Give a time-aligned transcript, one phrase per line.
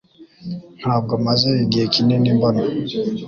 [0.79, 2.63] Ntabwo maze igihe kinini mbona